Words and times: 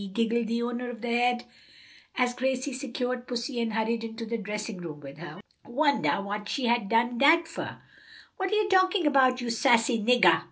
giggled 0.09 0.47
the 0.47 0.61
owner 0.63 0.89
of 0.89 1.01
the 1.01 1.09
head, 1.09 1.45
as 2.17 2.33
Gracie 2.33 2.73
secured 2.73 3.27
pussy 3.27 3.61
and 3.61 3.73
hurried 3.73 4.03
into 4.03 4.25
the 4.25 4.37
dressing 4.37 4.77
room 4.79 4.99
with 4.99 5.19
her, 5.19 5.39
"wondah 5.63 6.23
what 6.23 6.49
she 6.49 6.65
done 6.87 7.19
dat 7.19 7.47
fer!" 7.47 7.79
"What 8.37 8.51
you 8.51 8.67
talkin' 8.67 9.11
'bout, 9.11 9.41
you 9.41 9.51
sassy 9.51 10.01
niggah?" 10.03 10.39